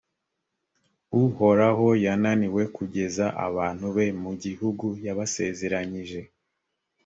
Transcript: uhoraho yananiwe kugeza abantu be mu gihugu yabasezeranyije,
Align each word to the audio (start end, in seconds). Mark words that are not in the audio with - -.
uhoraho 1.23 1.87
yananiwe 2.05 2.63
kugeza 2.75 3.25
abantu 3.47 3.85
be 3.95 4.05
mu 4.23 4.31
gihugu 4.43 4.87
yabasezeranyije, 5.05 6.21